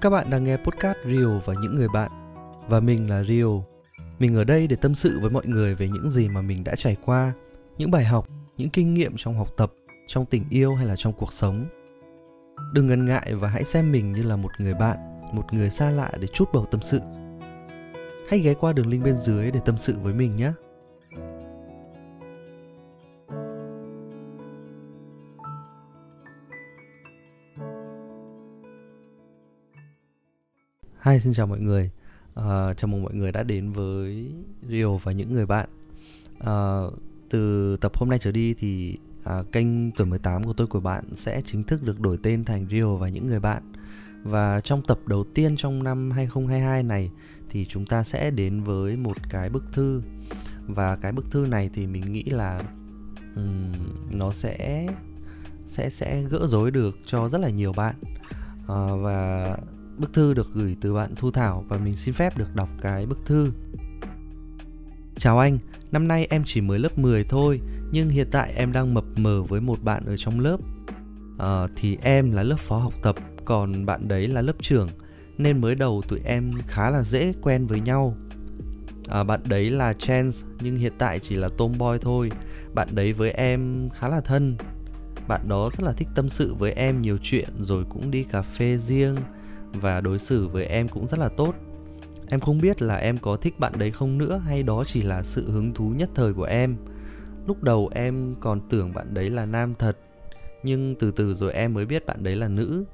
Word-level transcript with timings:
Các 0.00 0.10
bạn 0.10 0.30
đang 0.30 0.44
nghe 0.44 0.56
podcast 0.56 0.98
Rio 1.06 1.38
và 1.44 1.54
những 1.62 1.76
người 1.76 1.88
bạn. 1.88 2.10
Và 2.68 2.80
mình 2.80 3.10
là 3.10 3.24
Rio 3.24 3.46
Mình 4.18 4.36
ở 4.36 4.44
đây 4.44 4.66
để 4.66 4.76
tâm 4.76 4.94
sự 4.94 5.18
với 5.20 5.30
mọi 5.30 5.46
người 5.46 5.74
về 5.74 5.88
những 5.88 6.10
gì 6.10 6.28
mà 6.28 6.42
mình 6.42 6.64
đã 6.64 6.74
trải 6.76 6.96
qua 7.04 7.32
Những 7.78 7.90
bài 7.90 8.04
học, 8.04 8.28
những 8.56 8.70
kinh 8.70 8.94
nghiệm 8.94 9.12
trong 9.16 9.38
học 9.38 9.48
tập, 9.56 9.72
trong 10.06 10.26
tình 10.26 10.44
yêu 10.50 10.74
hay 10.74 10.86
là 10.86 10.94
trong 10.96 11.12
cuộc 11.12 11.32
sống. 11.32 11.66
Đừng 12.72 12.86
ngần 12.86 13.06
ngại 13.06 13.34
và 13.34 13.48
hãy 13.48 13.64
xem 13.64 13.92
mình 13.92 14.12
như 14.12 14.22
là 14.22 14.36
một 14.36 14.50
người 14.58 14.74
bạn, 14.74 15.20
một 15.32 15.52
người 15.52 15.70
xa 15.70 15.90
lạ 15.90 16.10
để 16.20 16.26
chút 16.26 16.48
bầu 16.52 16.66
tâm 16.70 16.80
sự. 16.80 17.00
Hãy 18.28 18.38
ghé 18.38 18.54
qua 18.54 18.72
đường 18.72 18.86
link 18.86 19.04
bên 19.04 19.14
dưới 19.14 19.50
để 19.50 19.60
tâm 19.64 19.78
sự 19.78 19.94
với 20.02 20.14
mình 20.14 20.36
nhé. 20.36 20.52
Hi, 31.04 31.18
xin 31.18 31.32
chào 31.32 31.46
mọi 31.46 31.60
người. 31.60 31.90
Uh, 32.38 32.44
chào 32.76 32.86
mừng 32.86 33.02
mọi 33.02 33.14
người 33.14 33.32
đã 33.32 33.42
đến 33.42 33.72
với 33.72 34.32
Rio 34.68 34.92
và 34.92 35.12
những 35.12 35.34
người 35.34 35.46
bạn. 35.46 35.68
Uh, 36.40 36.94
từ 37.30 37.76
tập 37.76 37.92
hôm 37.96 38.10
nay 38.10 38.18
trở 38.18 38.32
đi 38.32 38.54
thì 38.54 38.98
uh, 39.22 39.52
kênh 39.52 39.92
tuổi 39.92 40.06
18 40.06 40.44
của 40.44 40.52
tôi 40.52 40.66
của 40.66 40.80
bạn 40.80 41.04
sẽ 41.14 41.42
chính 41.44 41.62
thức 41.62 41.82
được 41.82 42.00
đổi 42.00 42.18
tên 42.22 42.44
thành 42.44 42.66
Rio 42.70 42.94
và 42.94 43.08
những 43.08 43.26
người 43.26 43.40
bạn. 43.40 43.72
Và 44.22 44.60
trong 44.60 44.82
tập 44.82 44.98
đầu 45.06 45.24
tiên 45.34 45.56
trong 45.56 45.82
năm 45.82 46.10
2022 46.10 46.82
này 46.82 47.10
thì 47.50 47.66
chúng 47.66 47.86
ta 47.86 48.02
sẽ 48.02 48.30
đến 48.30 48.62
với 48.62 48.96
một 48.96 49.16
cái 49.30 49.48
bức 49.48 49.64
thư 49.72 50.02
và 50.66 50.96
cái 50.96 51.12
bức 51.12 51.30
thư 51.30 51.46
này 51.46 51.70
thì 51.74 51.86
mình 51.86 52.12
nghĩ 52.12 52.24
là 52.24 52.62
um, 53.36 53.72
nó 54.10 54.32
sẽ 54.32 54.88
sẽ 55.66 55.90
sẽ 55.90 56.22
gỡ 56.22 56.46
rối 56.46 56.70
được 56.70 56.98
cho 57.06 57.28
rất 57.28 57.38
là 57.38 57.50
nhiều 57.50 57.72
bạn 57.72 57.94
uh, 58.62 59.02
và 59.02 59.56
Bức 60.00 60.12
thư 60.12 60.34
được 60.34 60.50
gửi 60.54 60.76
từ 60.80 60.94
bạn 60.94 61.14
Thu 61.16 61.30
Thảo 61.30 61.64
và 61.68 61.78
mình 61.78 61.94
xin 61.94 62.14
phép 62.14 62.38
được 62.38 62.54
đọc 62.54 62.68
cái 62.80 63.06
bức 63.06 63.18
thư. 63.26 63.52
Chào 65.16 65.38
anh, 65.38 65.58
năm 65.92 66.08
nay 66.08 66.26
em 66.30 66.42
chỉ 66.46 66.60
mới 66.60 66.78
lớp 66.78 66.98
10 66.98 67.24
thôi, 67.24 67.60
nhưng 67.92 68.08
hiện 68.08 68.28
tại 68.30 68.52
em 68.56 68.72
đang 68.72 68.94
mập 68.94 69.04
mờ 69.16 69.42
với 69.42 69.60
một 69.60 69.82
bạn 69.82 70.04
ở 70.06 70.16
trong 70.16 70.40
lớp. 70.40 70.56
À, 71.38 71.66
thì 71.76 71.98
em 72.02 72.32
là 72.32 72.42
lớp 72.42 72.58
phó 72.58 72.78
học 72.78 72.92
tập, 73.02 73.16
còn 73.44 73.86
bạn 73.86 74.08
đấy 74.08 74.28
là 74.28 74.42
lớp 74.42 74.52
trưởng, 74.62 74.88
nên 75.38 75.60
mới 75.60 75.74
đầu 75.74 76.02
tụi 76.08 76.20
em 76.24 76.52
khá 76.66 76.90
là 76.90 77.02
dễ 77.02 77.32
quen 77.42 77.66
với 77.66 77.80
nhau. 77.80 78.16
À, 79.08 79.24
bạn 79.24 79.40
đấy 79.44 79.70
là 79.70 79.92
Chance, 79.92 80.46
nhưng 80.60 80.76
hiện 80.76 80.92
tại 80.98 81.18
chỉ 81.18 81.36
là 81.36 81.48
tomboy 81.58 81.98
thôi. 82.00 82.30
Bạn 82.74 82.88
đấy 82.92 83.12
với 83.12 83.30
em 83.30 83.88
khá 83.94 84.08
là 84.08 84.20
thân. 84.20 84.56
Bạn 85.28 85.48
đó 85.48 85.70
rất 85.72 85.82
là 85.82 85.92
thích 85.92 86.08
tâm 86.14 86.28
sự 86.28 86.54
với 86.54 86.72
em 86.72 87.02
nhiều 87.02 87.18
chuyện 87.22 87.48
rồi 87.58 87.84
cũng 87.88 88.10
đi 88.10 88.24
cà 88.24 88.42
phê 88.42 88.78
riêng 88.78 89.16
và 89.72 90.00
đối 90.00 90.18
xử 90.18 90.48
với 90.48 90.64
em 90.64 90.88
cũng 90.88 91.06
rất 91.06 91.18
là 91.18 91.28
tốt. 91.28 91.54
Em 92.28 92.40
không 92.40 92.60
biết 92.60 92.82
là 92.82 92.96
em 92.96 93.18
có 93.18 93.36
thích 93.36 93.58
bạn 93.58 93.72
đấy 93.78 93.90
không 93.90 94.18
nữa 94.18 94.42
hay 94.46 94.62
đó 94.62 94.84
chỉ 94.86 95.02
là 95.02 95.22
sự 95.22 95.50
hứng 95.50 95.74
thú 95.74 95.88
nhất 95.88 96.10
thời 96.14 96.32
của 96.32 96.44
em. 96.44 96.76
Lúc 97.46 97.62
đầu 97.62 97.90
em 97.94 98.34
còn 98.40 98.60
tưởng 98.68 98.94
bạn 98.94 99.14
đấy 99.14 99.30
là 99.30 99.46
nam 99.46 99.74
thật, 99.74 99.96
nhưng 100.62 100.94
từ 100.94 101.10
từ 101.10 101.34
rồi 101.34 101.52
em 101.52 101.74
mới 101.74 101.86
biết 101.86 102.06
bạn 102.06 102.22
đấy 102.22 102.36
là 102.36 102.48
nữ. 102.48 102.84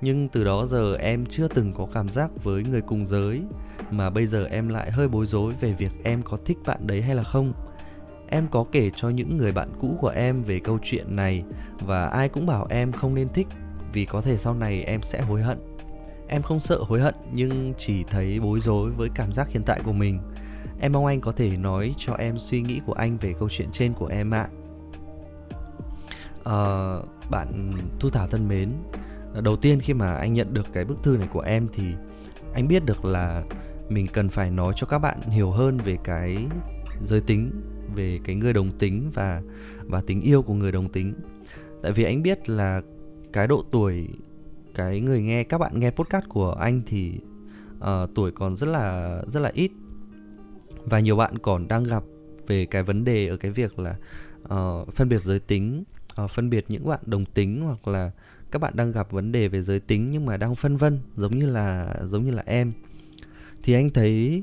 Nhưng 0.00 0.28
từ 0.28 0.44
đó 0.44 0.66
giờ 0.66 0.96
em 0.96 1.26
chưa 1.26 1.48
từng 1.48 1.72
có 1.72 1.86
cảm 1.94 2.08
giác 2.08 2.30
với 2.44 2.62
người 2.62 2.80
cùng 2.80 3.06
giới, 3.06 3.42
mà 3.90 4.10
bây 4.10 4.26
giờ 4.26 4.46
em 4.46 4.68
lại 4.68 4.90
hơi 4.90 5.08
bối 5.08 5.26
rối 5.26 5.52
về 5.60 5.72
việc 5.72 5.92
em 6.04 6.22
có 6.22 6.38
thích 6.44 6.58
bạn 6.66 6.86
đấy 6.86 7.02
hay 7.02 7.14
là 7.14 7.22
không. 7.22 7.52
Em 8.28 8.46
có 8.50 8.64
kể 8.72 8.90
cho 8.96 9.08
những 9.08 9.36
người 9.36 9.52
bạn 9.52 9.68
cũ 9.80 9.98
của 10.00 10.08
em 10.08 10.42
về 10.42 10.58
câu 10.58 10.78
chuyện 10.82 11.16
này, 11.16 11.44
và 11.80 12.06
ai 12.06 12.28
cũng 12.28 12.46
bảo 12.46 12.66
em 12.70 12.92
không 12.92 13.14
nên 13.14 13.28
thích, 13.28 13.46
vì 13.92 14.04
có 14.04 14.20
thể 14.20 14.36
sau 14.36 14.54
này 14.54 14.82
em 14.82 15.02
sẽ 15.02 15.20
hối 15.20 15.42
hận. 15.42 15.58
Em 16.28 16.42
không 16.42 16.60
sợ 16.60 16.78
hối 16.88 17.00
hận 17.00 17.14
nhưng 17.32 17.74
chỉ 17.78 18.04
thấy 18.04 18.40
bối 18.40 18.60
rối 18.60 18.90
với 18.90 19.08
cảm 19.14 19.32
giác 19.32 19.48
hiện 19.48 19.62
tại 19.66 19.80
của 19.84 19.92
mình. 19.92 20.18
Em 20.80 20.92
mong 20.92 21.06
anh 21.06 21.20
có 21.20 21.32
thể 21.32 21.56
nói 21.56 21.94
cho 21.98 22.14
em 22.14 22.38
suy 22.38 22.62
nghĩ 22.62 22.80
của 22.86 22.92
anh 22.92 23.18
về 23.18 23.34
câu 23.38 23.48
chuyện 23.48 23.68
trên 23.72 23.92
của 23.92 24.06
em 24.06 24.30
ạ. 24.30 24.48
À, 26.44 26.56
bạn 27.30 27.72
Thu 28.00 28.10
Thảo 28.10 28.28
thân 28.28 28.48
mến, 28.48 28.72
đầu 29.42 29.56
tiên 29.56 29.80
khi 29.80 29.94
mà 29.94 30.14
anh 30.14 30.34
nhận 30.34 30.54
được 30.54 30.66
cái 30.72 30.84
bức 30.84 31.02
thư 31.02 31.16
này 31.16 31.28
của 31.32 31.40
em 31.40 31.68
thì 31.72 31.84
anh 32.54 32.68
biết 32.68 32.84
được 32.84 33.04
là 33.04 33.42
mình 33.88 34.06
cần 34.12 34.28
phải 34.28 34.50
nói 34.50 34.72
cho 34.76 34.86
các 34.86 34.98
bạn 34.98 35.20
hiểu 35.22 35.50
hơn 35.50 35.78
về 35.78 35.98
cái 36.04 36.46
giới 37.04 37.20
tính, 37.20 37.50
về 37.94 38.18
cái 38.24 38.36
người 38.36 38.52
đồng 38.52 38.70
tính 38.70 39.10
và 39.14 39.42
và 39.82 40.02
tình 40.06 40.20
yêu 40.20 40.42
của 40.42 40.54
người 40.54 40.72
đồng 40.72 40.88
tính. 40.88 41.14
Tại 41.82 41.92
vì 41.92 42.04
anh 42.04 42.22
biết 42.22 42.48
là 42.48 42.80
cái 43.32 43.46
độ 43.46 43.64
tuổi 43.70 44.08
cái 44.74 45.00
người 45.00 45.22
nghe 45.22 45.44
các 45.44 45.58
bạn 45.58 45.80
nghe 45.80 45.90
podcast 45.90 46.24
của 46.28 46.52
anh 46.52 46.82
thì 46.86 47.20
uh, 47.78 48.10
tuổi 48.14 48.30
còn 48.30 48.56
rất 48.56 48.66
là 48.66 49.18
rất 49.28 49.40
là 49.40 49.50
ít. 49.54 49.70
Và 50.84 51.00
nhiều 51.00 51.16
bạn 51.16 51.38
còn 51.38 51.68
đang 51.68 51.84
gặp 51.84 52.02
về 52.46 52.66
cái 52.66 52.82
vấn 52.82 53.04
đề 53.04 53.28
ở 53.28 53.36
cái 53.36 53.50
việc 53.50 53.78
là 53.78 53.96
uh, 54.42 54.94
phân 54.94 55.08
biệt 55.08 55.22
giới 55.22 55.38
tính 55.38 55.84
uh, 56.24 56.30
phân 56.30 56.50
biệt 56.50 56.64
những 56.68 56.88
bạn 56.88 57.00
đồng 57.06 57.24
tính 57.24 57.62
hoặc 57.62 57.88
là 57.88 58.10
các 58.50 58.58
bạn 58.58 58.72
đang 58.76 58.92
gặp 58.92 59.10
vấn 59.10 59.32
đề 59.32 59.48
về 59.48 59.62
giới 59.62 59.80
tính 59.80 60.10
nhưng 60.10 60.26
mà 60.26 60.36
đang 60.36 60.54
phân 60.54 60.76
vân 60.76 60.98
giống 61.16 61.38
như 61.38 61.50
là 61.50 61.96
giống 62.04 62.24
như 62.24 62.30
là 62.30 62.42
em. 62.46 62.72
Thì 63.62 63.74
anh 63.74 63.90
thấy 63.90 64.42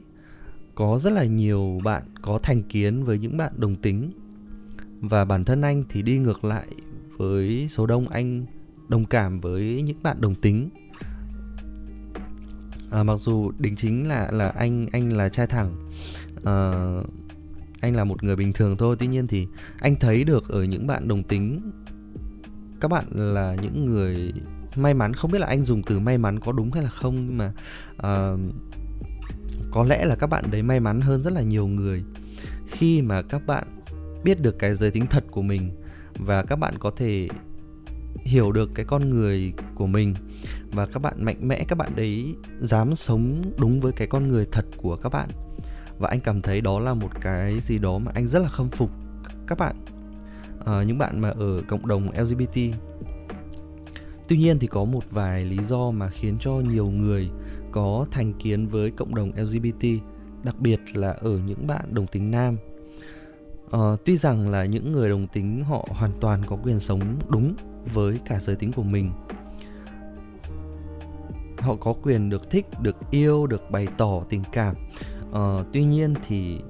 có 0.75 0.99
rất 0.99 1.13
là 1.13 1.25
nhiều 1.25 1.79
bạn 1.83 2.03
có 2.21 2.39
thành 2.43 2.63
kiến 2.63 3.03
với 3.03 3.19
những 3.19 3.37
bạn 3.37 3.53
đồng 3.57 3.75
tính. 3.75 4.11
Và 5.01 5.25
bản 5.25 5.43
thân 5.43 5.61
anh 5.61 5.83
thì 5.89 6.01
đi 6.01 6.17
ngược 6.17 6.45
lại 6.45 6.67
với 7.17 7.67
số 7.71 7.85
đông 7.85 8.07
anh 8.07 8.45
đồng 8.91 9.05
cảm 9.05 9.39
với 9.39 9.81
những 9.81 10.03
bạn 10.03 10.21
đồng 10.21 10.35
tính. 10.35 10.69
À, 12.91 13.03
mặc 13.03 13.15
dù 13.15 13.51
đính 13.59 13.75
chính 13.75 14.07
là 14.07 14.27
là 14.31 14.49
anh 14.49 14.87
anh 14.91 15.09
là 15.09 15.29
trai 15.29 15.47
thẳng 15.47 15.89
à, 16.45 16.55
anh 17.81 17.95
là 17.95 18.03
một 18.03 18.23
người 18.23 18.35
bình 18.35 18.53
thường 18.53 18.77
thôi 18.77 18.95
tuy 18.99 19.07
nhiên 19.07 19.27
thì 19.27 19.47
anh 19.79 19.95
thấy 19.95 20.23
được 20.23 20.49
ở 20.49 20.63
những 20.63 20.87
bạn 20.87 21.07
đồng 21.07 21.23
tính 21.23 21.71
các 22.79 22.87
bạn 22.91 23.05
là 23.11 23.55
những 23.61 23.85
người 23.85 24.33
may 24.75 24.93
mắn. 24.93 25.13
Không 25.13 25.31
biết 25.31 25.39
là 25.39 25.47
anh 25.47 25.63
dùng 25.63 25.83
từ 25.83 25.99
may 25.99 26.17
mắn 26.17 26.39
có 26.39 26.51
đúng 26.51 26.71
hay 26.71 26.83
là 26.83 26.89
không 26.89 27.15
nhưng 27.15 27.37
mà 27.37 27.53
uh, 27.97 28.39
có 29.71 29.83
lẽ 29.83 30.05
là 30.05 30.15
các 30.15 30.27
bạn 30.27 30.51
đấy 30.51 30.63
may 30.63 30.79
mắn 30.79 31.01
hơn 31.01 31.21
rất 31.21 31.33
là 31.33 31.41
nhiều 31.41 31.67
người 31.67 32.03
khi 32.67 33.01
mà 33.01 33.21
các 33.21 33.47
bạn 33.47 33.63
biết 34.23 34.41
được 34.41 34.59
cái 34.59 34.75
giới 34.75 34.91
tính 34.91 35.05
thật 35.07 35.23
của 35.31 35.41
mình 35.41 35.71
và 36.17 36.43
các 36.43 36.55
bạn 36.55 36.73
có 36.79 36.91
thể 36.95 37.27
hiểu 38.23 38.51
được 38.51 38.69
cái 38.75 38.85
con 38.85 39.09
người 39.09 39.53
của 39.75 39.87
mình. 39.87 40.15
Và 40.71 40.85
các 40.85 41.01
bạn 41.01 41.25
mạnh 41.25 41.47
mẽ 41.47 41.65
các 41.67 41.77
bạn 41.77 41.91
đấy 41.95 42.35
dám 42.59 42.95
sống 42.95 43.41
đúng 43.57 43.79
với 43.79 43.91
cái 43.91 44.07
con 44.07 44.27
người 44.27 44.45
thật 44.51 44.65
của 44.77 44.95
các 44.95 45.11
bạn. 45.11 45.29
Và 45.99 46.09
anh 46.09 46.19
cảm 46.19 46.41
thấy 46.41 46.61
đó 46.61 46.79
là 46.79 46.93
một 46.93 47.21
cái 47.21 47.59
gì 47.59 47.79
đó 47.79 47.97
mà 47.97 48.11
anh 48.15 48.27
rất 48.27 48.39
là 48.39 48.49
khâm 48.49 48.69
phục 48.69 48.91
các 49.47 49.57
bạn 49.57 49.75
à, 50.65 50.83
những 50.83 50.97
bạn 50.97 51.21
mà 51.21 51.29
ở 51.29 51.61
cộng 51.67 51.87
đồng 51.87 52.09
lgbt 52.17 52.57
tuy 54.27 54.37
nhiên 54.37 54.59
thì 54.59 54.67
có 54.67 54.85
một 54.85 55.03
vài 55.11 55.45
lý 55.45 55.57
do 55.63 55.91
mà 55.91 56.09
khiến 56.09 56.37
cho 56.39 56.51
nhiều 56.51 56.85
người 56.85 57.29
có 57.71 58.05
thành 58.11 58.33
kiến 58.33 58.67
với 58.67 58.91
cộng 58.91 59.15
đồng 59.15 59.31
lgbt 59.35 59.85
đặc 60.43 60.59
biệt 60.59 60.79
là 60.93 61.09
ở 61.09 61.39
những 61.45 61.67
bạn 61.67 61.93
đồng 61.93 62.07
tính 62.07 62.31
nam. 62.31 62.57
À, 63.71 63.79
tuy 64.05 64.17
rằng 64.17 64.49
là 64.49 64.65
những 64.65 64.91
người 64.91 65.09
đồng 65.09 65.27
tính 65.27 65.63
họ 65.63 65.87
hoàn 65.89 66.11
toàn 66.21 66.41
có 66.45 66.55
quyền 66.63 66.79
sống 66.79 67.01
đúng 67.29 67.55
với 67.93 68.19
cả 68.25 68.39
giới 68.39 68.55
tính 68.55 68.71
của 68.71 68.83
mình. 68.83 69.11
Họ 71.57 71.75
có 71.75 71.93
quyền 72.03 72.29
được 72.29 72.49
thích 72.49 72.65
được 72.81 72.95
yêu 73.11 73.47
được 73.47 73.71
bày 73.71 73.87
tỏ 73.97 74.21
tình 74.29 74.43
cảm. 74.51 74.75
Ờ, 75.31 75.65
tuy 75.73 75.83
nhiên 75.83 76.13
thì 76.27 76.61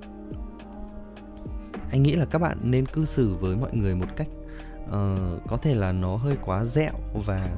anh 1.91 2.03
nghĩ 2.03 2.15
là 2.15 2.25
các 2.25 2.39
bạn 2.39 2.57
nên 2.63 2.85
cư 2.85 3.05
xử 3.05 3.35
với 3.35 3.55
mọi 3.55 3.77
người 3.77 3.95
một 3.95 4.05
cách 4.15 4.27
uh, 4.85 5.47
có 5.47 5.57
thể 5.61 5.75
là 5.75 5.91
nó 5.91 6.15
hơi 6.15 6.37
quá 6.45 6.63
dẹo 6.63 6.93
và 7.25 7.49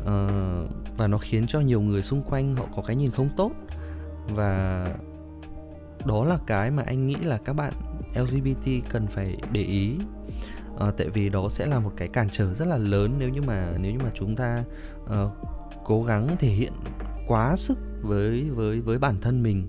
uh, 0.00 0.96
và 0.96 1.06
nó 1.06 1.18
khiến 1.18 1.46
cho 1.48 1.60
nhiều 1.60 1.80
người 1.80 2.02
xung 2.02 2.22
quanh 2.22 2.54
họ 2.54 2.64
có 2.76 2.82
cái 2.82 2.96
nhìn 2.96 3.10
không 3.10 3.28
tốt. 3.36 3.52
Và 4.34 4.86
đó 6.06 6.24
là 6.24 6.38
cái 6.46 6.70
mà 6.70 6.82
anh 6.86 7.06
nghĩ 7.06 7.16
là 7.16 7.38
các 7.44 7.52
bạn 7.52 7.72
LGBT 8.14 8.68
cần 8.88 9.06
phải 9.06 9.36
để 9.52 9.62
ý 9.62 9.96
à, 10.80 10.90
tại 10.90 11.08
vì 11.08 11.28
đó 11.28 11.48
sẽ 11.48 11.66
là 11.66 11.78
một 11.78 11.92
cái 11.96 12.08
cản 12.08 12.28
trở 12.32 12.54
rất 12.54 12.68
là 12.68 12.76
lớn 12.76 13.14
nếu 13.18 13.28
như 13.28 13.42
mà 13.42 13.72
nếu 13.80 13.92
như 13.92 13.98
mà 13.98 14.10
chúng 14.14 14.36
ta 14.36 14.64
uh, 15.02 15.10
cố 15.84 16.04
gắng 16.04 16.36
thể 16.38 16.48
hiện 16.48 16.72
quá 17.26 17.56
sức 17.56 17.78
với 18.02 18.50
với 18.50 18.80
với 18.80 18.98
bản 18.98 19.20
thân 19.20 19.42
mình 19.42 19.66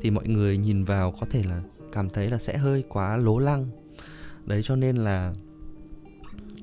thì 0.00 0.10
mọi 0.10 0.28
người 0.28 0.58
nhìn 0.58 0.84
vào 0.84 1.12
có 1.20 1.26
thể 1.30 1.42
là 1.42 1.62
cảm 1.92 2.10
thấy 2.10 2.30
là 2.30 2.38
sẽ 2.38 2.56
hơi 2.56 2.84
quá 2.88 3.16
lố 3.16 3.38
lăng. 3.38 3.66
Đấy 4.44 4.62
cho 4.64 4.76
nên 4.76 4.96
là 4.96 5.34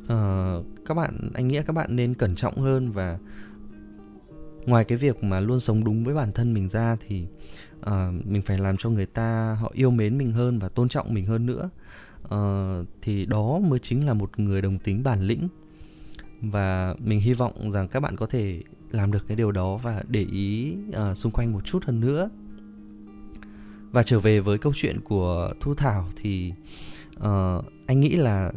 uh, 0.04 0.66
các 0.86 0.94
bạn 0.94 1.30
anh 1.34 1.48
nghĩ 1.48 1.62
các 1.68 1.74
bạn 1.74 1.96
nên 1.96 2.14
cẩn 2.14 2.36
trọng 2.36 2.58
hơn 2.58 2.92
và 2.92 3.18
ngoài 4.66 4.86
cái 4.86 4.98
việc 4.98 5.24
mà 5.24 5.40
luôn 5.40 5.60
sống 5.60 5.84
đúng 5.84 6.04
với 6.04 6.16
bản 6.16 6.32
thân 6.32 6.54
mình 6.54 6.70
ra 6.70 6.98
thì 7.08 7.28
uh, 7.80 8.26
mình 8.26 8.42
phải 8.42 8.58
làm 8.58 8.78
cho 8.78 8.90
người 8.90 9.06
ta 9.06 9.58
họ 9.62 9.72
yêu 9.74 9.92
mến 9.92 10.18
mình 10.18 10.32
hơn 10.32 10.60
và 10.60 10.70
tôn 10.70 10.90
trọng 10.90 11.14
mình 11.14 11.26
hơn 11.26 11.46
nữa 11.46 11.70
uh, 12.26 12.88
thì 13.02 13.26
đó 13.26 13.60
mới 13.60 13.80
chính 13.80 14.06
là 14.06 14.14
một 14.14 14.40
người 14.40 14.62
đồng 14.62 14.80
tính 14.80 15.04
bản 15.04 15.22
lĩnh. 15.22 15.48
Và 16.42 16.96
mình 17.00 17.20
hy 17.20 17.34
vọng 17.34 17.72
rằng 17.72 17.88
các 17.88 18.00
bạn 18.00 18.16
có 18.16 18.26
thể 18.26 18.62
làm 18.92 19.12
được 19.12 19.28
cái 19.28 19.38
điều 19.38 19.52
đó 19.52 19.78
và 19.78 20.04
để 20.08 20.26
ý 20.32 20.76
uh, 20.90 21.18
xung 21.18 21.32
quanh 21.32 21.52
một 21.52 21.66
chút 21.66 21.84
hơn 21.86 22.00
nữa. 22.00 22.30
Và 23.92 24.04
trở 24.04 24.20
về 24.20 24.40
với 24.40 24.58
câu 24.58 24.74
chuyện 24.76 25.00
của 25.04 25.54
thu 25.60 25.76
thảo 25.76 26.08
thì 26.16 26.54
uh, 27.18 27.66
anh 27.88 28.00
nghĩ 28.00 28.10
là 28.10 28.52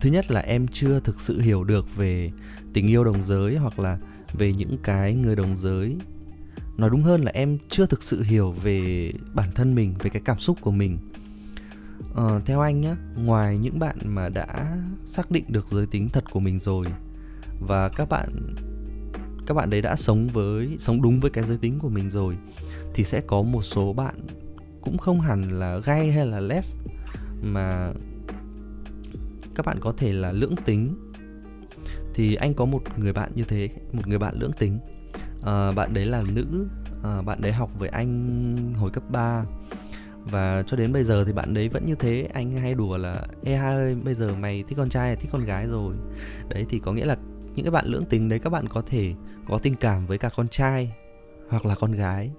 thứ 0.00 0.10
nhất 0.10 0.30
là 0.30 0.40
em 0.40 0.66
chưa 0.68 1.00
thực 1.00 1.20
sự 1.20 1.40
hiểu 1.40 1.64
được 1.64 1.96
về 1.96 2.30
tình 2.72 2.86
yêu 2.86 3.04
đồng 3.04 3.24
giới 3.24 3.56
hoặc 3.56 3.78
là 3.78 3.98
về 4.32 4.52
những 4.52 4.76
cái 4.82 5.14
người 5.14 5.36
đồng 5.36 5.56
giới. 5.56 5.96
Nói 6.76 6.90
đúng 6.90 7.02
hơn 7.02 7.22
là 7.22 7.30
em 7.34 7.58
chưa 7.68 7.86
thực 7.86 8.02
sự 8.02 8.22
hiểu 8.22 8.52
về 8.52 9.12
bản 9.34 9.48
thân 9.54 9.74
mình 9.74 9.94
về 9.98 10.10
cái 10.10 10.22
cảm 10.24 10.38
xúc 10.38 10.58
của 10.60 10.70
mình 10.70 10.98
ờ, 12.14 12.40
theo 12.44 12.60
anh 12.60 12.80
nhé 12.80 12.94
ngoài 13.16 13.58
những 13.58 13.78
bạn 13.78 13.96
mà 14.04 14.28
đã 14.28 14.78
xác 15.06 15.30
định 15.30 15.44
được 15.48 15.66
giới 15.70 15.86
tính 15.86 16.08
thật 16.08 16.24
của 16.30 16.40
mình 16.40 16.58
rồi 16.58 16.86
và 17.60 17.88
các 17.88 18.08
bạn 18.08 18.54
các 19.46 19.54
bạn 19.54 19.70
đấy 19.70 19.82
đã 19.82 19.96
sống 19.96 20.28
với 20.28 20.76
sống 20.78 21.02
đúng 21.02 21.20
với 21.20 21.30
cái 21.30 21.44
giới 21.44 21.56
tính 21.56 21.78
của 21.78 21.88
mình 21.88 22.10
rồi 22.10 22.36
thì 22.94 23.04
sẽ 23.04 23.20
có 23.20 23.42
một 23.42 23.62
số 23.62 23.92
bạn 23.92 24.14
cũng 24.80 24.98
không 24.98 25.20
hẳn 25.20 25.58
là 25.58 25.78
gay 25.78 26.12
hay 26.12 26.26
là 26.26 26.40
les 26.40 26.74
mà 27.42 27.92
các 29.58 29.66
bạn 29.66 29.78
có 29.80 29.92
thể 29.96 30.12
là 30.12 30.32
lưỡng 30.32 30.56
tính. 30.64 30.94
Thì 32.14 32.34
anh 32.34 32.54
có 32.54 32.64
một 32.64 32.82
người 32.96 33.12
bạn 33.12 33.32
như 33.34 33.44
thế 33.44 33.68
một 33.92 34.06
người 34.06 34.18
bạn 34.18 34.34
lưỡng 34.38 34.52
tính. 34.52 34.78
À, 35.42 35.72
bạn 35.72 35.94
đấy 35.94 36.06
là 36.06 36.22
nữ 36.34 36.68
à, 37.04 37.22
bạn 37.22 37.40
đấy 37.40 37.52
học 37.52 37.70
với 37.78 37.88
anh 37.88 38.74
hồi 38.74 38.90
cấp 38.90 39.02
3 39.10 39.44
và 40.30 40.62
cho 40.66 40.76
đến 40.76 40.92
bây 40.92 41.04
giờ 41.04 41.24
thì 41.24 41.32
bạn 41.32 41.54
đấy 41.54 41.68
vẫn 41.68 41.86
như 41.86 41.94
thế. 41.94 42.28
Anh 42.32 42.52
hay 42.52 42.74
đùa 42.74 42.96
là 42.96 43.22
ê 43.44 43.56
hai 43.56 43.74
ơi 43.74 43.94
bây 43.94 44.14
giờ 44.14 44.34
mày 44.34 44.64
thích 44.68 44.78
con 44.78 44.88
trai 44.88 45.06
hay 45.06 45.16
thích 45.16 45.30
con 45.32 45.44
gái 45.44 45.66
rồi? 45.66 45.94
Đấy 46.48 46.66
thì 46.68 46.78
có 46.78 46.92
nghĩa 46.92 47.06
là 47.06 47.16
những 47.54 47.64
cái 47.64 47.70
bạn 47.70 47.86
lưỡng 47.86 48.04
tính 48.04 48.28
đấy 48.28 48.38
các 48.38 48.50
bạn 48.50 48.68
có 48.68 48.82
thể 48.86 49.14
có 49.48 49.58
tình 49.58 49.74
cảm 49.74 50.06
với 50.06 50.18
cả 50.18 50.30
con 50.36 50.48
trai 50.48 50.92
hoặc 51.48 51.66
là 51.66 51.74
con 51.74 51.92
gái. 51.92 52.30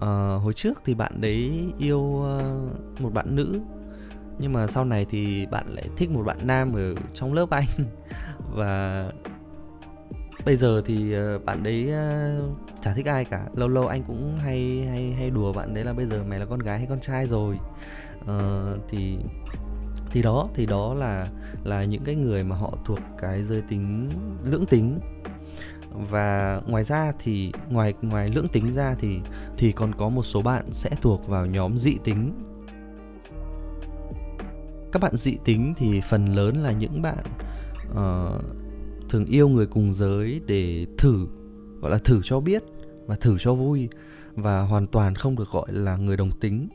À, 0.00 0.34
hồi 0.42 0.52
trước 0.52 0.82
thì 0.84 0.94
bạn 0.94 1.20
đấy 1.20 1.66
yêu 1.78 2.00
uh, 2.00 3.00
một 3.00 3.10
bạn 3.14 3.36
nữ 3.36 3.60
nhưng 4.38 4.52
mà 4.52 4.66
sau 4.66 4.84
này 4.84 5.06
thì 5.10 5.46
bạn 5.46 5.66
lại 5.68 5.88
thích 5.96 6.10
một 6.10 6.22
bạn 6.22 6.38
nam 6.42 6.72
ở 6.74 6.94
trong 7.14 7.34
lớp 7.34 7.50
anh. 7.50 7.66
Và 8.54 9.10
bây 10.46 10.56
giờ 10.56 10.82
thì 10.84 11.12
ờ, 11.12 11.38
bạn 11.38 11.62
đấy 11.62 11.90
ờ, 11.90 12.40
chả 12.82 12.92
thích 12.92 13.06
ai 13.06 13.24
cả. 13.24 13.46
Lâu 13.54 13.68
lâu 13.68 13.86
anh 13.86 14.02
cũng 14.02 14.38
hay 14.38 14.86
hay 14.90 15.12
hay 15.12 15.30
đùa 15.30 15.52
bạn 15.52 15.74
đấy 15.74 15.84
là 15.84 15.92
bây 15.92 16.06
giờ 16.06 16.24
mày 16.24 16.38
là 16.38 16.46
con 16.46 16.58
gái 16.58 16.78
hay 16.78 16.86
con 16.86 17.00
trai 17.00 17.26
rồi. 17.26 17.58
Uh, 18.22 18.80
thì 18.88 19.18
thì 20.10 20.22
đó 20.22 20.48
thì 20.54 20.66
đó 20.66 20.94
là 20.94 21.28
là 21.64 21.84
những 21.84 22.04
cái 22.04 22.14
người 22.14 22.44
mà 22.44 22.56
họ 22.56 22.78
thuộc 22.84 22.98
cái 23.18 23.42
giới 23.44 23.62
tính 23.62 24.10
lưỡng 24.44 24.66
tính. 24.66 25.00
Và 26.10 26.60
ngoài 26.66 26.84
ra 26.84 27.12
thì 27.18 27.52
ngoài 27.70 27.94
ngoài 28.02 28.28
lưỡng 28.28 28.48
tính 28.48 28.72
ra 28.74 28.94
thì 28.98 29.20
thì 29.56 29.72
còn 29.72 29.94
có 29.94 30.08
một 30.08 30.22
số 30.22 30.42
bạn 30.42 30.72
sẽ 30.72 30.90
thuộc 31.02 31.28
vào 31.28 31.46
nhóm 31.46 31.78
dị 31.78 31.96
tính. 32.04 32.32
Các 34.92 35.02
bạn 35.02 35.16
dị 35.16 35.36
tính 35.44 35.74
thì 35.76 36.00
phần 36.00 36.26
lớn 36.26 36.56
là 36.56 36.72
những 36.72 37.02
bạn 37.02 37.24
uh, 37.90 38.55
thường 39.08 39.24
yêu 39.24 39.48
người 39.48 39.66
cùng 39.66 39.94
giới 39.94 40.40
để 40.46 40.86
thử 40.98 41.26
gọi 41.80 41.90
là 41.90 41.98
thử 41.98 42.20
cho 42.24 42.40
biết 42.40 42.62
và 43.06 43.16
thử 43.16 43.36
cho 43.38 43.54
vui 43.54 43.88
và 44.34 44.60
hoàn 44.60 44.86
toàn 44.86 45.14
không 45.14 45.36
được 45.36 45.50
gọi 45.50 45.72
là 45.72 45.96
người 45.96 46.16
đồng 46.16 46.30
tính. 46.40 46.68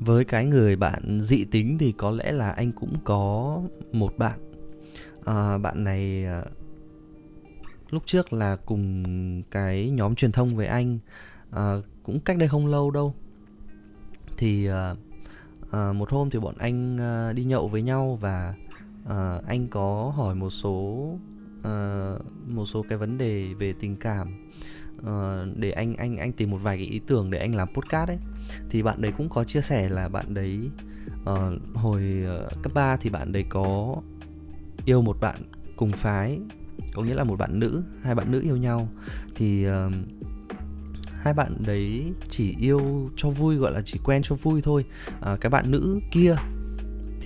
Với 0.00 0.24
cái 0.24 0.46
người 0.46 0.76
bạn 0.76 1.20
dị 1.20 1.44
tính 1.44 1.78
thì 1.78 1.92
có 1.92 2.10
lẽ 2.10 2.32
là 2.32 2.50
anh 2.50 2.72
cũng 2.72 2.94
có 3.04 3.60
một 3.92 4.18
bạn. 4.18 4.38
À, 5.24 5.58
bạn 5.58 5.84
này 5.84 6.24
à, 6.24 6.42
lúc 7.90 8.02
trước 8.06 8.32
là 8.32 8.56
cùng 8.56 9.02
cái 9.50 9.90
nhóm 9.90 10.14
truyền 10.14 10.32
thông 10.32 10.56
với 10.56 10.66
anh 10.66 10.98
à, 11.50 11.74
cũng 12.02 12.20
cách 12.20 12.38
đây 12.38 12.48
không 12.48 12.66
lâu 12.66 12.90
đâu. 12.90 13.14
Thì 14.36 14.66
à, 14.66 14.94
à, 15.72 15.92
một 15.92 16.10
hôm 16.10 16.30
thì 16.30 16.38
bọn 16.38 16.54
anh 16.58 16.98
à, 17.00 17.32
đi 17.32 17.44
nhậu 17.44 17.68
với 17.68 17.82
nhau 17.82 18.18
và 18.20 18.54
Ờ, 19.08 19.42
anh 19.46 19.68
có 19.68 20.12
hỏi 20.16 20.34
một 20.34 20.50
số 20.50 20.70
uh, 21.58 22.48
một 22.48 22.66
số 22.66 22.84
cái 22.88 22.98
vấn 22.98 23.18
đề 23.18 23.54
về 23.58 23.72
tình 23.80 23.96
cảm. 23.96 24.48
Uh, 24.98 25.56
để 25.56 25.70
anh 25.70 25.94
anh 25.96 26.16
anh 26.16 26.32
tìm 26.32 26.50
một 26.50 26.58
vài 26.62 26.76
cái 26.76 26.86
ý 26.86 27.00
tưởng 27.06 27.30
để 27.30 27.38
anh 27.38 27.54
làm 27.54 27.68
podcast 27.74 28.08
ấy. 28.08 28.18
Thì 28.70 28.82
bạn 28.82 29.02
đấy 29.02 29.12
cũng 29.18 29.28
có 29.28 29.44
chia 29.44 29.60
sẻ 29.60 29.88
là 29.88 30.08
bạn 30.08 30.34
đấy 30.34 30.70
uh, 31.22 31.74
hồi 31.74 32.24
uh, 32.46 32.62
cấp 32.62 32.72
3 32.74 32.96
thì 32.96 33.10
bạn 33.10 33.32
đấy 33.32 33.44
có 33.48 33.96
yêu 34.84 35.02
một 35.02 35.16
bạn 35.20 35.36
cùng 35.76 35.90
phái 35.90 36.40
có 36.94 37.02
nghĩa 37.02 37.14
là 37.14 37.24
một 37.24 37.38
bạn 37.38 37.58
nữ 37.58 37.82
hai 38.02 38.14
bạn 38.14 38.30
nữ 38.30 38.40
yêu 38.40 38.56
nhau. 38.56 38.88
Thì 39.34 39.66
uh, 39.68 39.92
hai 41.26 41.34
bạn 41.34 41.54
đấy 41.66 42.12
chỉ 42.30 42.54
yêu 42.60 43.10
cho 43.16 43.30
vui 43.30 43.56
gọi 43.56 43.72
là 43.72 43.80
chỉ 43.84 44.00
quen 44.04 44.22
cho 44.24 44.34
vui 44.34 44.62
thôi. 44.62 44.84
À, 45.20 45.36
cái 45.40 45.50
bạn 45.50 45.70
nữ 45.70 46.00
kia 46.10 46.36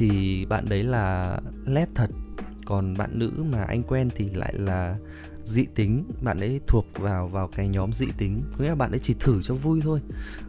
thì 0.00 0.47
bạn 0.47 0.69
đấy 0.69 0.82
là 0.82 1.38
led 1.67 1.88
thật. 1.94 2.11
Còn 2.67 2.97
bạn 2.97 3.19
nữ 3.19 3.44
mà 3.50 3.62
anh 3.62 3.82
quen 3.82 4.08
thì 4.17 4.29
lại 4.35 4.55
là 4.56 4.97
dị 5.44 5.67
tính. 5.75 6.05
Bạn 6.23 6.41
ấy 6.41 6.61
thuộc 6.67 6.87
vào 6.94 7.29
vào 7.29 7.49
cái 7.56 7.69
nhóm 7.69 7.93
dị 7.93 8.06
tính. 8.19 8.43
Có 8.52 8.64
nghĩa 8.64 8.69
là 8.69 8.75
bạn 8.75 8.91
ấy 8.91 8.99
chỉ 8.99 9.14
thử 9.20 9.43
cho 9.43 9.55
vui 9.55 9.81
thôi. 9.85 10.00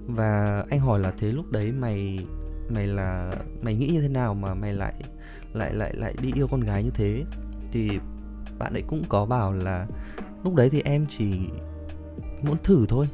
Và 0.06 0.64
anh 0.70 0.80
hỏi 0.80 1.00
là 1.00 1.14
thế 1.20 1.32
lúc 1.32 1.52
đấy 1.52 1.72
mày 1.72 2.26
mày 2.70 2.88
là, 2.88 3.36
mày 3.62 3.76
nghĩ 3.76 3.88
như 3.88 4.02
thế 4.02 4.10
nào 4.10 4.34
mà 4.34 4.54
mày 4.54 4.74
lại 4.74 4.94
lại 5.54 5.74
lại 5.74 5.94
lại 5.96 6.16
đi 6.22 6.32
yêu 6.36 6.48
con 6.48 6.62
gái 6.62 6.84
như 6.84 6.92
thế? 6.94 7.24
Thì 7.72 7.90
bạn 8.60 8.74
ấy 8.74 8.84
cũng 8.88 9.04
có 9.10 9.26
bảo 9.26 9.54
là 9.54 9.88
lúc 10.44 10.56
đấy 10.56 10.70
thì 10.70 10.82
em 10.82 11.06
chỉ 11.10 11.40
muốn 12.42 12.58
thử 12.64 12.86
thôi. 12.90 13.08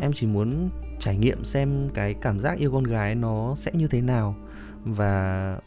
Em 0.00 0.12
chỉ 0.14 0.26
muốn 0.26 0.70
trải 1.00 1.16
nghiệm 1.16 1.44
xem 1.44 1.88
cái 1.94 2.14
cảm 2.14 2.40
giác 2.40 2.58
yêu 2.58 2.72
con 2.72 2.84
gái 2.84 3.14
nó 3.14 3.54
sẽ 3.56 3.70
như 3.74 3.88
thế 3.88 4.00
nào 4.00 4.36
và 4.84 5.58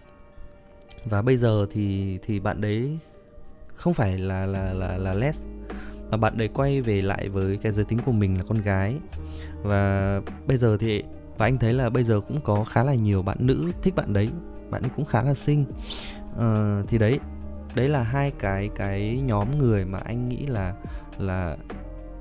và 1.06 1.21
bây 1.21 1.38
giờ 1.38 1.65
thì 1.71 2.19
thì 2.24 2.39
bạn 2.39 2.62
đấy 2.62 3.00
không 3.75 3.94
phải 3.94 4.18
là 4.18 4.45
là 4.45 4.74
là 4.74 4.98
là 4.98 5.13
less 5.13 5.44
mà 6.12 6.18
bạn 6.18 6.38
đấy 6.38 6.50
quay 6.54 6.81
về 6.81 7.01
lại 7.01 7.30
với 7.30 7.57
cái 7.57 7.71
giới 7.71 7.86
tính 7.86 8.00
của 8.06 8.12
mình 8.12 8.38
là 8.38 8.44
con 8.48 8.62
gái. 8.62 8.98
Và 9.63 10.21
bây 10.48 10.57
giờ 10.57 10.77
thì 10.77 11.04
và 11.38 11.45
anh 11.45 11.57
thấy 11.57 11.74
là 11.74 11.89
bây 11.89 12.04
giờ 12.04 12.21
cũng 12.27 12.42
có 12.44 12.63
khá 12.63 12.83
là 12.83 12.94
nhiều 12.94 13.21
bạn 13.21 13.38
nữ 13.39 13.71
thích 13.81 13.95
bạn 13.95 14.13
đấy 14.13 14.30
bạn 14.69 14.81
ấy 14.81 14.92
cũng 14.95 15.06
khá 15.06 15.24
là 15.24 15.33
xinh. 15.33 15.66
Uh, 16.33 16.88
thì 16.88 16.98
đấy 16.98 17.19
đấy 17.75 17.89
là 17.89 18.04
hai 18.04 18.31
cái 18.31 18.69
cái 18.75 19.21
nhóm 19.25 19.57
người 19.57 19.85
mà 19.85 19.99
anh 19.99 20.30
nghĩ 20.30 20.45
là 20.47 20.73
là 21.18 21.57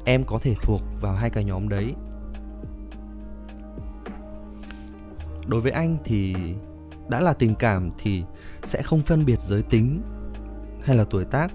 em 0.04 0.24
có 0.24 0.38
thể 0.42 0.54
thuộc 0.62 0.80
vào 1.00 1.14
hai 1.14 1.30
cái 1.30 1.44
nhóm 1.44 1.68
đấy. 1.68 1.94
Đối 5.46 5.60
với 5.60 5.72
anh 5.72 5.96
thì 6.04 6.34
đã 7.12 7.20
là 7.20 7.32
tình 7.32 7.54
cảm 7.54 7.90
thì 7.98 8.22
sẽ 8.64 8.82
không 8.82 9.02
phân 9.02 9.24
biệt 9.24 9.40
giới 9.40 9.62
tính 9.62 10.02
hay 10.82 10.96
là 10.96 11.04
tuổi 11.04 11.24
tác 11.24 11.52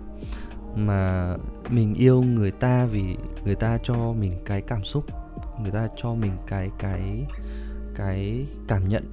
mà 0.75 1.35
mình 1.69 1.93
yêu 1.93 2.21
người 2.21 2.51
ta 2.51 2.85
vì 2.85 3.17
người 3.45 3.55
ta 3.55 3.77
cho 3.83 4.13
mình 4.13 4.33
cái 4.45 4.61
cảm 4.61 4.83
xúc, 4.83 5.05
người 5.61 5.71
ta 5.71 5.87
cho 5.97 6.13
mình 6.13 6.31
cái 6.47 6.69
cái 6.79 7.25
cái 7.95 8.45
cảm 8.67 8.89
nhận, 8.89 9.03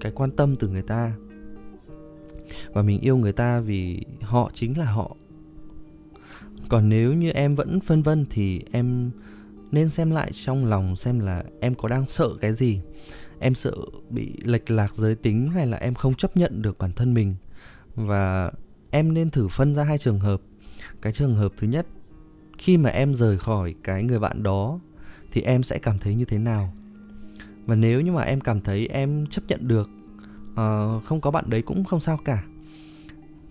cái 0.00 0.12
quan 0.12 0.30
tâm 0.30 0.56
từ 0.56 0.68
người 0.68 0.82
ta. 0.82 1.12
Và 2.72 2.82
mình 2.82 3.00
yêu 3.00 3.16
người 3.16 3.32
ta 3.32 3.60
vì 3.60 4.04
họ 4.22 4.50
chính 4.54 4.78
là 4.78 4.84
họ. 4.84 5.16
Còn 6.68 6.88
nếu 6.88 7.12
như 7.12 7.30
em 7.30 7.54
vẫn 7.54 7.80
phân 7.80 8.02
vân 8.02 8.26
thì 8.30 8.62
em 8.72 9.10
nên 9.70 9.88
xem 9.88 10.10
lại 10.10 10.30
trong 10.34 10.66
lòng 10.66 10.96
xem 10.96 11.20
là 11.20 11.44
em 11.60 11.74
có 11.74 11.88
đang 11.88 12.06
sợ 12.06 12.28
cái 12.40 12.54
gì 12.54 12.80
em 13.40 13.54
sợ 13.54 13.74
bị 14.10 14.36
lệch 14.44 14.70
lạc 14.70 14.94
giới 14.94 15.14
tính 15.14 15.50
hay 15.50 15.66
là 15.66 15.76
em 15.76 15.94
không 15.94 16.14
chấp 16.14 16.36
nhận 16.36 16.62
được 16.62 16.78
bản 16.78 16.92
thân 16.92 17.14
mình? 17.14 17.34
Và 17.94 18.50
em 18.90 19.14
nên 19.14 19.30
thử 19.30 19.48
phân 19.48 19.74
ra 19.74 19.84
hai 19.84 19.98
trường 19.98 20.20
hợp. 20.20 20.40
Cái 21.02 21.12
trường 21.12 21.36
hợp 21.36 21.52
thứ 21.56 21.66
nhất 21.66 21.86
khi 22.58 22.76
mà 22.76 22.90
em 22.90 23.14
rời 23.14 23.38
khỏi 23.38 23.74
cái 23.84 24.02
người 24.02 24.18
bạn 24.18 24.42
đó 24.42 24.80
thì 25.32 25.42
em 25.42 25.62
sẽ 25.62 25.78
cảm 25.78 25.98
thấy 25.98 26.14
như 26.14 26.24
thế 26.24 26.38
nào? 26.38 26.74
Và 27.66 27.74
nếu 27.74 28.00
như 28.00 28.12
mà 28.12 28.22
em 28.22 28.40
cảm 28.40 28.60
thấy 28.60 28.86
em 28.86 29.26
chấp 29.26 29.42
nhận 29.48 29.68
được 29.68 29.90
uh, 30.52 31.04
không 31.04 31.20
có 31.20 31.30
bạn 31.30 31.50
đấy 31.50 31.62
cũng 31.62 31.84
không 31.84 32.00
sao 32.00 32.18
cả 32.24 32.44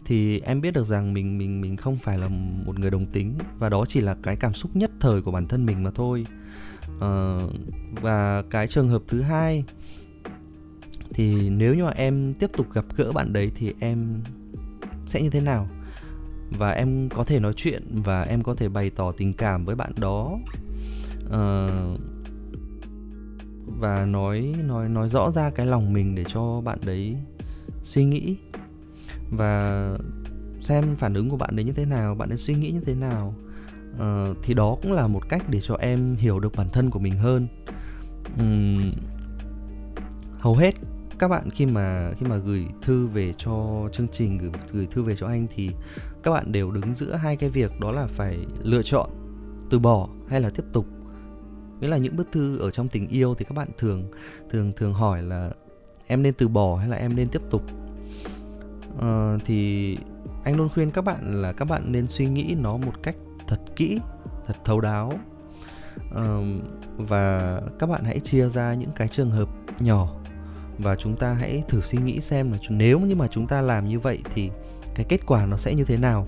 thì 0.06 0.40
em 0.40 0.62
biết 0.62 0.74
được 0.74 0.86
rằng 0.86 1.14
mình 1.14 1.38
mình 1.38 1.62
mình 1.62 1.78
không 1.78 1.98
phải 1.98 2.18
là 2.18 2.28
một 2.66 2.80
người 2.80 2.92
đồng 2.92 3.06
tính 3.06 3.34
và 3.60 3.70
đó 3.70 3.86
chỉ 3.88 4.02
là 4.02 4.16
cái 4.24 4.36
cảm 4.36 4.54
xúc 4.54 4.76
nhất 4.76 4.92
thời 5.00 5.22
của 5.22 5.32
bản 5.32 5.48
thân 5.48 5.66
mình 5.66 5.84
mà 5.84 5.92
thôi 5.96 6.26
uh, 6.98 7.52
và 8.02 8.44
cái 8.50 8.68
trường 8.68 8.90
hợp 8.90 9.02
thứ 9.08 9.22
hai 9.22 9.64
thì 11.10 11.50
nếu 11.50 11.76
như 11.76 11.84
mà 11.84 11.92
em 11.96 12.34
tiếp 12.34 12.52
tục 12.58 12.68
gặp 12.74 12.86
gỡ 12.96 13.12
bạn 13.12 13.34
đấy 13.34 13.52
thì 13.56 13.74
em 13.80 14.22
sẽ 15.08 15.22
như 15.22 15.30
thế 15.30 15.42
nào? 15.42 15.68
Và 16.50 16.72
em 16.72 17.10
có 17.10 17.24
thể 17.24 17.40
nói 17.40 17.54
chuyện 17.56 17.84
và 17.90 18.22
em 18.22 18.44
có 18.44 18.56
thể 18.56 18.70
bày 18.70 18.90
tỏ 18.90 19.12
tình 19.12 19.34
cảm 19.34 19.66
với 19.66 19.76
bạn 19.76 19.92
đó. 20.00 20.40
Uh, 21.26 22.00
và 23.80 24.06
nói 24.06 24.56
nói 24.64 24.90
nói 24.90 25.10
rõ 25.10 25.32
ra 25.32 25.50
cái 25.50 25.66
lòng 25.66 25.94
mình 25.94 26.16
để 26.16 26.24
cho 26.28 26.62
bạn 26.62 26.80
đấy 26.86 27.16
suy 27.84 28.06
nghĩ. 28.06 28.38
Và 29.32 29.92
xem 30.62 30.96
phản 30.96 31.14
ứng 31.14 31.30
của 31.30 31.38
bạn 31.38 31.56
đấy 31.56 31.66
như 31.66 31.74
thế 31.74 31.86
nào 31.86 32.16
bạn 32.16 32.30
ấy 32.30 32.38
suy 32.38 32.56
nghĩ 32.56 32.72
như 32.72 32.82
thế 32.86 32.96
nào 32.96 33.36
uh, 33.96 34.38
thì 34.44 34.54
đó 34.54 34.78
cũng 34.82 34.92
là 34.92 35.08
một 35.08 35.30
cách 35.30 35.44
để 35.50 35.62
cho 35.62 35.76
em 35.76 36.16
hiểu 36.16 36.40
được 36.40 36.56
bản 36.56 36.70
thân 36.70 36.90
của 36.90 37.00
mình 37.00 37.14
hơn. 37.14 37.48
Um, 38.40 38.92
hầu 40.40 40.56
hết 40.56 40.76
các 41.20 41.28
bạn 41.28 41.50
khi 41.50 41.66
mà 41.66 42.12
khi 42.18 42.26
mà 42.26 42.38
gửi 42.38 42.66
thư 42.82 43.08
về 43.08 43.34
cho 43.38 43.84
chương 43.92 44.08
trình 44.08 44.38
gửi 44.38 44.52
gửi 44.72 44.86
thư 44.86 45.04
về 45.04 45.16
cho 45.16 45.28
anh 45.28 45.48
thì 45.56 45.72
các 46.24 46.32
bạn 46.32 46.52
đều 46.52 46.72
đứng 46.72 46.94
giữa 46.94 47.16
hai 47.16 47.36
cái 47.36 47.50
việc 47.50 47.80
đó 47.80 47.92
là 47.92 48.08
phải 48.08 48.38
lựa 48.64 48.82
chọn 48.82 49.10
từ 49.70 49.80
bỏ 49.80 50.08
hay 50.28 50.42
là 50.42 50.50
tiếp 50.50 50.64
tục. 50.74 50.86
Nghĩa 51.80 51.88
là 51.88 51.98
những 51.98 52.16
bức 52.16 52.32
thư 52.32 52.58
ở 52.58 52.72
trong 52.72 52.88
tình 52.88 53.08
yêu 53.08 53.34
thì 53.34 53.46
các 53.46 53.58
bạn 53.58 53.68
thường 53.78 54.12
thường 54.50 54.72
thường 54.76 54.94
hỏi 54.94 55.22
là 55.22 55.52
em 56.08 56.24
nên 56.24 56.34
từ 56.34 56.48
bỏ 56.48 56.76
hay 56.76 56.90
là 56.90 56.98
em 56.98 57.16
nên 57.16 57.30
tiếp 57.30 57.42
tục? 57.52 57.64
Uh, 58.98 59.42
thì 59.46 59.98
anh 60.44 60.56
luôn 60.56 60.70
khuyên 60.74 60.92
các 60.92 61.06
bạn 61.06 61.42
là 61.42 61.54
các 61.54 61.66
bạn 61.66 61.92
nên 61.92 62.08
suy 62.08 62.26
nghĩ 62.26 62.56
nó 62.60 62.78
một 62.78 62.94
cách 63.04 63.16
thật 63.48 63.60
kỹ 63.76 64.00
thật 64.48 64.56
thấu 64.64 64.82
đáo. 64.82 65.14
Um, 66.16 66.62
và 66.98 67.62
các 67.80 67.90
bạn 67.90 68.04
hãy 68.04 68.20
chia 68.20 68.50
ra 68.50 68.74
những 68.74 68.92
cái 68.96 69.08
trường 69.08 69.32
hợp 69.32 69.50
nhỏ 69.80 70.16
và 70.78 70.96
chúng 70.96 71.16
ta 71.16 71.34
hãy 71.34 71.64
thử 71.68 71.82
suy 71.82 71.98
nghĩ 71.98 72.22
xem 72.22 72.52
là 72.52 72.58
nếu 72.70 73.00
như 73.00 73.16
mà 73.16 73.28
chúng 73.28 73.48
ta 73.48 73.62
làm 73.62 73.88
như 73.88 74.00
vậy 74.00 74.20
thì 74.34 74.50
cái 74.96 75.06
kết 75.10 75.26
quả 75.26 75.46
nó 75.46 75.58
sẽ 75.58 75.74
như 75.74 75.84
thế 75.86 75.98
nào? 75.98 76.28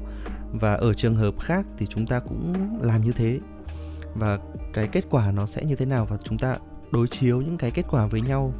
Và 0.51 0.74
ở 0.74 0.93
trường 0.93 1.15
hợp 1.15 1.39
khác 1.39 1.65
thì 1.77 1.86
chúng 1.86 2.05
ta 2.05 2.19
cũng 2.19 2.53
làm 2.81 3.03
như 3.03 3.12
thế. 3.12 3.39
Và 4.15 4.39
cái 4.74 4.88
kết 4.88 5.05
quả 5.09 5.31
nó 5.31 5.45
sẽ 5.45 5.65
như 5.65 5.75
thế 5.75 5.86
nào? 5.86 6.05
Và 6.05 6.17
chúng 6.24 6.38
ta 6.38 6.57
đối 6.91 7.07
chiếu 7.07 7.41
những 7.41 7.57
cái 7.57 7.71
kết 7.71 7.86
quả 7.89 8.05
với 8.05 8.21
nhau 8.21 8.53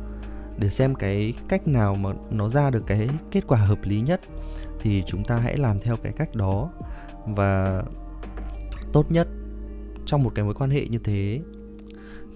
để 0.58 0.70
xem 0.70 0.96
cái 0.96 1.34
cách 1.48 1.68
nào 1.68 1.96
mà 1.96 2.10
nó 2.32 2.50
ra 2.50 2.70
được 2.70 2.84
cái 2.88 3.10
kết 3.32 3.44
quả 3.48 3.60
hợp 3.60 3.80
lý 3.84 4.02
nhất 4.02 4.22
thì 4.82 5.04
chúng 5.08 5.24
ta 5.24 5.38
hãy 5.38 5.58
làm 5.58 5.80
theo 5.80 5.96
cái 5.98 6.12
cách 6.12 6.36
đó. 6.36 6.70
Và 7.26 7.84
tốt 8.94 9.12
nhất 9.12 9.28
trong 10.06 10.24
một 10.24 10.32
cái 10.36 10.46
mối 10.46 10.54
quan 10.54 10.70
hệ 10.70 10.88
như 10.88 10.98
thế 10.98 11.42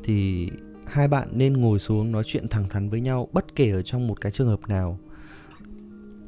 thì 0.04 0.50
hai 0.86 1.08
bạn 1.08 1.28
nên 1.32 1.54
ngồi 1.54 1.80
xuống 1.80 2.12
nói 2.12 2.24
chuyện 2.26 2.48
thẳng 2.48 2.70
thắn 2.70 2.90
với 2.90 3.02
nhau 3.02 3.28
bất 3.32 3.56
kể 3.56 3.72
ở 3.72 3.82
trong 3.82 4.08
một 4.08 4.22
cái 4.22 4.32
trường 4.32 4.48
hợp 4.48 4.60
nào. 4.68 5.00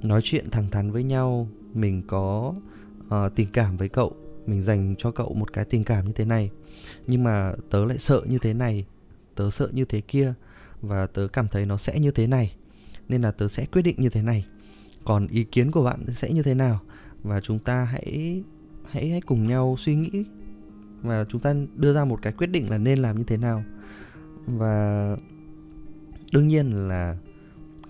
Nói 0.01 0.22
chuyện 0.24 0.50
thẳng 0.50 0.70
thắn 0.70 0.92
với 0.92 1.03
nhau 1.03 1.48
mình 1.74 2.03
có 2.08 2.53
uh, 3.08 3.36
tình 3.36 3.48
cảm 3.53 3.77
với 3.77 3.89
cậu 3.89 4.15
mình 4.46 4.62
dành 4.62 4.96
cho 4.98 5.12
cậu 5.12 5.34
một 5.34 5.53
cái 5.53 5.65
tình 5.65 5.84
cảm 5.84 6.06
như 6.06 6.13
thế 6.13 6.25
này. 6.25 6.50
Nhưng 7.08 7.24
mà 7.24 7.53
tớ 7.70 7.86
lại 7.86 7.98
sợ 7.98 8.22
như 8.25 8.38
thế 8.38 8.53
này 8.53 8.86
tớ 9.36 9.50
sợ 9.50 9.70
như 9.72 9.86
thế 9.86 10.01
kia 10.01 10.34
và 10.82 11.08
tớ 11.08 11.27
cảm 11.27 11.48
thấy 11.48 11.65
nó 11.65 11.77
sẽ 11.77 12.00
như 12.00 12.12
thế 12.12 12.27
này 12.27 12.56
nên 13.10 13.22
là 13.22 13.32
tớ 13.32 13.48
sẽ 13.48 13.65
quyết 13.65 13.82
định 13.82 13.96
như 14.00 14.10
thế 14.10 14.22
này. 14.22 14.46
Còn 15.06 15.27
ý 15.27 15.44
kiến 15.44 15.72
của 15.72 15.84
bạn 15.84 16.06
sẽ 16.12 16.32
như 16.32 16.44
thế 16.44 16.53
nào? 16.53 16.80
Và 17.24 17.39
chúng 17.39 17.60
ta 17.60 17.84
hãy 17.84 18.44
hãy 18.93 19.09
hãy 19.09 19.21
cùng 19.21 19.47
nhau 19.47 19.75
suy 19.79 19.95
nghĩ 19.95 20.23
và 21.01 21.25
chúng 21.29 21.41
ta 21.41 21.53
đưa 21.75 21.93
ra 21.93 22.05
một 22.05 22.19
cái 22.21 22.33
quyết 22.33 22.47
định 22.47 22.69
là 22.69 22.77
nên 22.77 23.00
làm 23.00 23.17
như 23.17 23.23
thế 23.23 23.38
nào. 23.38 23.63
Và 24.45 25.17
đương 26.33 26.47
nhiên 26.47 26.69
là 26.88 27.17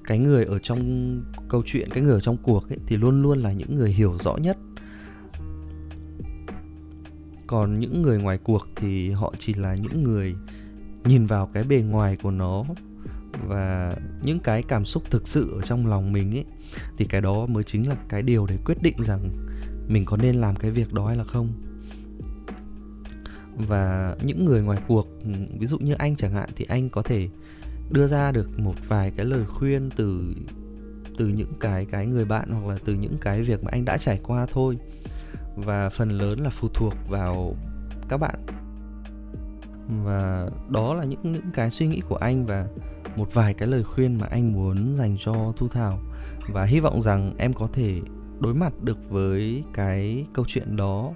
cái 0.03 0.19
người 0.19 0.45
ở 0.45 0.59
trong 0.59 0.79
câu 1.49 1.63
chuyện 1.65 1.89
cái 1.89 2.03
người 2.03 2.13
ở 2.13 2.19
trong 2.19 2.37
cuộc 2.43 2.69
ấy, 2.69 2.79
thì 2.87 2.97
luôn 2.97 3.21
luôn 3.21 3.39
là 3.39 3.51
những 3.51 3.75
người 3.75 3.91
hiểu 3.91 4.17
rõ 4.19 4.37
nhất. 4.37 4.57
Còn 7.47 7.79
những 7.79 8.01
người 8.01 8.21
ngoài 8.21 8.37
cuộc 8.37 8.67
thì 8.75 9.11
họ 9.11 9.33
chỉ 9.39 9.53
là 9.53 9.75
những 9.75 10.03
người 10.03 10.35
nhìn 11.05 11.25
vào 11.25 11.49
cái 11.53 11.63
bề 11.63 11.81
ngoài 11.81 12.17
của 12.23 12.31
nó 12.31 12.65
và 13.47 13.95
những 14.21 14.39
cái 14.39 14.63
cảm 14.63 14.85
xúc 14.85 15.11
thực 15.11 15.27
sự 15.27 15.51
ở 15.55 15.61
trong 15.61 15.87
lòng 15.87 16.13
mình 16.13 16.35
ấy 16.35 16.45
thì 16.97 17.05
cái 17.05 17.21
đó 17.21 17.45
mới 17.45 17.63
chính 17.63 17.89
là 17.89 17.95
cái 18.09 18.21
điều 18.21 18.45
để 18.45 18.57
quyết 18.65 18.81
định 18.81 18.95
rằng 19.07 19.29
mình 19.87 20.05
có 20.05 20.17
nên 20.17 20.35
làm 20.35 20.55
cái 20.55 20.71
việc 20.71 20.93
đó 20.93 21.07
hay 21.07 21.15
là 21.15 21.23
không? 21.23 21.47
Và 23.57 24.15
những 24.23 24.45
người 24.45 24.61
ngoài 24.61 24.79
cuộc, 24.87 25.07
ví 25.59 25.65
dụ 25.65 25.77
như 25.77 25.93
anh 25.93 26.15
chẳng 26.15 26.33
hạn, 26.33 26.49
thì 26.55 26.65
anh 26.69 26.89
có 26.89 27.01
thể 27.01 27.29
đưa 27.91 28.07
ra 28.07 28.31
được 28.31 28.59
một 28.59 28.75
vài 28.87 29.11
cái 29.11 29.25
lời 29.25 29.45
khuyên 29.45 29.89
từ 29.95 30.35
từ 31.17 31.27
những 31.27 31.53
cái 31.59 31.85
cái 31.85 32.07
người 32.07 32.25
bạn 32.25 32.49
hoặc 32.51 32.71
là 32.71 32.77
từ 32.85 32.93
những 32.93 33.17
cái 33.21 33.41
việc 33.41 33.63
mà 33.63 33.69
anh 33.71 33.85
đã 33.85 33.97
trải 33.97 34.19
qua 34.23 34.45
thôi. 34.53 34.77
Và 35.55 35.89
phần 35.89 36.09
lớn 36.09 36.39
là 36.39 36.49
phụ 36.49 36.67
thuộc 36.73 36.93
vào 37.09 37.55
các 38.09 38.17
bạn. 38.17 38.35
Và 40.03 40.49
đó 40.69 40.93
là 40.93 41.03
những 41.03 41.19
những 41.23 41.51
cái 41.53 41.69
suy 41.69 41.87
nghĩ 41.87 42.01
của 42.09 42.15
anh 42.15 42.45
và 42.45 42.67
một 43.15 43.33
vài 43.33 43.53
cái 43.53 43.67
lời 43.67 43.83
khuyên 43.83 44.17
mà 44.17 44.27
anh 44.27 44.53
muốn 44.53 44.95
dành 44.95 45.17
cho 45.19 45.53
thu 45.57 45.67
thảo. 45.67 45.99
Và 46.47 46.63
hy 46.63 46.79
vọng 46.79 47.01
rằng 47.01 47.33
em 47.37 47.53
có 47.53 47.67
thể 47.73 48.01
đối 48.43 48.53
mặt 48.53 48.73
được 48.81 48.97
với 49.09 49.63
cái 49.73 50.25
câu 50.33 50.45
chuyện 50.47 50.75
đó 50.75 51.11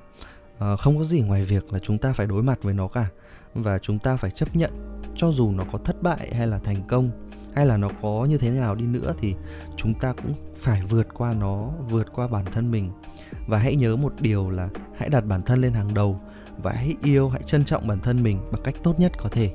à, 0.60 0.76
không 0.76 0.98
có 0.98 1.04
gì 1.04 1.22
ngoài 1.22 1.46
việc 1.46 1.74
là 1.74 1.80
chúng 1.80 1.98
ta 1.98 2.14
phải 2.14 2.28
đối 2.28 2.44
mặt 2.44 2.60
với 2.62 2.74
nó 2.74 2.88
cả. 2.88 3.08
Và 3.54 3.80
chúng 3.80 4.00
ta 4.00 4.18
phải 4.18 4.32
chấp 4.32 4.56
nhận 4.56 5.02
cho 5.16 5.32
dù 5.32 5.52
nó 5.52 5.64
có 5.72 5.80
thất 5.84 6.02
bại 6.02 6.34
hay 6.36 6.48
là 6.48 6.60
thành 6.60 6.88
công 6.88 7.12
hay 7.56 7.66
là 7.66 7.78
nó 7.78 7.90
có 8.02 8.26
như 8.30 8.38
thế 8.38 8.50
nào 8.50 8.76
đi 8.76 8.86
nữa 8.86 9.14
thì 9.20 9.36
chúng 9.76 9.94
ta 9.94 10.14
cũng 10.14 10.34
phải 10.56 10.82
vượt 10.90 11.08
qua 11.14 11.34
nó 11.34 11.70
vượt 11.90 12.08
qua 12.14 12.28
bản 12.28 12.46
thân 12.52 12.72
mình. 12.72 12.92
Và 13.48 13.58
hãy 13.58 13.76
nhớ 13.76 13.96
một 13.96 14.14
điều 14.20 14.50
là 14.50 14.70
hãy 14.98 15.10
đặt 15.10 15.26
bản 15.26 15.42
thân 15.42 15.62
lên 15.62 15.74
hàng 15.74 15.94
đầu 15.94 16.20
và 16.64 16.72
hãy 16.72 16.96
yêu 17.04 17.30
hãy 17.30 17.44
trân 17.44 17.66
trọng 17.66 17.88
bản 17.88 18.00
thân 18.00 18.24
mình 18.24 18.40
bằng 18.52 18.62
cách 18.64 18.76
tốt 18.84 19.00
nhất 19.00 19.12
có 19.18 19.30
thể. 19.30 19.54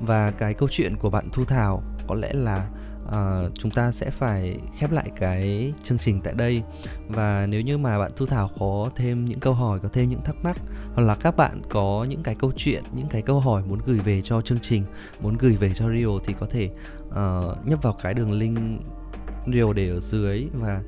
Và 0.00 0.30
cái 0.30 0.54
câu 0.54 0.68
chuyện 0.72 0.96
của 0.96 1.10
bạn 1.10 1.28
thu 1.32 1.44
thảo 1.44 1.82
có 2.06 2.14
lẽ 2.14 2.32
là 2.32 2.70
uh, 3.06 3.54
chúng 3.54 3.70
ta 3.70 3.92
sẽ 3.92 4.10
phải 4.10 4.58
khép 4.78 4.92
lại 4.92 5.10
cái 5.16 5.72
chương 5.82 5.98
trình 5.98 6.20
tại 6.24 6.34
đây. 6.34 6.62
Và 7.08 7.46
nếu 7.46 7.60
như 7.60 7.78
mà 7.78 7.98
bạn 7.98 8.12
thu 8.16 8.26
thảo 8.26 8.50
có 8.58 8.90
thêm 8.96 9.24
những 9.24 9.40
câu 9.40 9.54
hỏi 9.54 9.80
có 9.80 9.88
thêm 9.92 10.10
những 10.10 10.22
thắc 10.22 10.36
mắc 10.42 10.56
hoặc 10.94 11.02
là 11.02 11.14
các 11.14 11.36
bạn 11.36 11.62
có 11.70 12.06
những 12.08 12.22
cái 12.22 12.34
câu 12.34 12.52
chuyện 12.56 12.84
những 12.94 13.08
cái 13.08 13.22
câu 13.22 13.40
hỏi 13.40 13.62
muốn 13.68 13.80
gửi 13.86 13.98
về 13.98 14.20
cho 14.20 14.40
chương 14.40 14.60
trình 14.62 14.84
muốn 15.20 15.36
gửi 15.38 15.56
về 15.56 15.72
cho 15.74 15.90
Rio 15.90 16.18
thì 16.24 16.34
có 16.40 16.46
thể 16.50 16.70
uh, 17.08 17.66
nhấp 17.66 17.82
vào 17.82 17.96
cái 18.02 18.14
đường 18.14 18.32
link 18.32 18.58
Rio 19.52 19.72
để 19.72 19.88
ở 19.88 20.00
dưới 20.00 20.46
và 20.52 20.80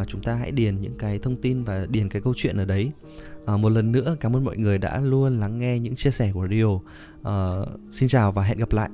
uh, 0.00 0.08
chúng 0.08 0.22
ta 0.22 0.34
hãy 0.34 0.50
điền 0.50 0.80
những 0.80 0.98
cái 0.98 1.18
thông 1.18 1.36
tin 1.36 1.64
và 1.64 1.86
điền 1.88 2.08
cái 2.08 2.22
câu 2.22 2.32
chuyện 2.36 2.56
ở 2.56 2.64
đấy. 2.64 2.92
À, 3.46 3.56
một 3.56 3.68
lần 3.68 3.92
nữa 3.92 4.16
cảm 4.20 4.36
ơn 4.36 4.44
mọi 4.44 4.56
người 4.56 4.78
đã 4.78 5.00
luôn 5.00 5.40
lắng 5.40 5.58
nghe 5.58 5.78
những 5.78 5.94
chia 5.94 6.10
sẻ 6.10 6.30
của 6.34 6.48
Rio. 6.50 6.78
À, 7.22 7.34
xin 7.90 8.08
chào 8.08 8.32
và 8.32 8.42
hẹn 8.42 8.58
gặp 8.58 8.72
lại. 8.72 8.90